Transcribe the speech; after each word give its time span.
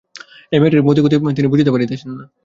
এই 0.51 0.59
মেয়েটির 0.61 0.85
মতিগতি 0.87 1.15
তিনি 1.37 1.47
বুঝতে 1.47 1.71
পারছেন 1.73 2.11
না। 2.11 2.25